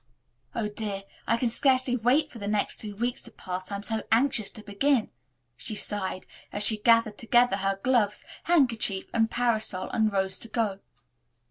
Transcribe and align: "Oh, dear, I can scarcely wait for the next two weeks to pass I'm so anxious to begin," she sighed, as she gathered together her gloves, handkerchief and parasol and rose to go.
"Oh, 0.55 0.67
dear, 0.67 1.03
I 1.27 1.37
can 1.37 1.51
scarcely 1.51 1.95
wait 1.95 2.31
for 2.31 2.39
the 2.39 2.47
next 2.47 2.77
two 2.77 2.95
weeks 2.95 3.21
to 3.21 3.31
pass 3.31 3.71
I'm 3.71 3.83
so 3.83 4.01
anxious 4.11 4.49
to 4.53 4.63
begin," 4.63 5.11
she 5.55 5.75
sighed, 5.75 6.25
as 6.51 6.63
she 6.63 6.77
gathered 6.77 7.19
together 7.19 7.57
her 7.57 7.79
gloves, 7.83 8.25
handkerchief 8.45 9.05
and 9.13 9.29
parasol 9.29 9.91
and 9.91 10.11
rose 10.11 10.39
to 10.39 10.47
go. 10.47 10.79